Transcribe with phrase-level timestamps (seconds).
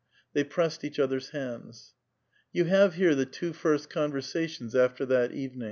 [0.33, 1.93] They pressed each other's hands.
[2.51, 5.59] You have here the two first conversations after that evennii'.